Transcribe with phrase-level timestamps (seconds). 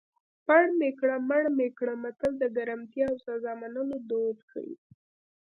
[0.45, 4.73] پړ مې کړه مړ مې کړه متل د ګرمتیا او سزا منلو دود ښيي